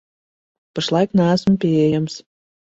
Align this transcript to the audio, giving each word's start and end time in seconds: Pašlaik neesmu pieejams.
Pašlaik 0.79 1.15
neesmu 1.21 1.55
pieejams. 1.61 2.19